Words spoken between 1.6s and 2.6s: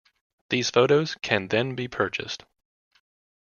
be purchased.